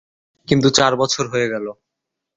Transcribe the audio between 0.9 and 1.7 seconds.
বছর হয়ে গেল।